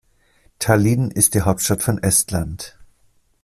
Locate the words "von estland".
1.83-2.75